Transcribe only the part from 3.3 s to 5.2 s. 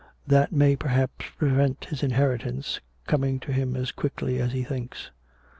to him as quickly as he thinks."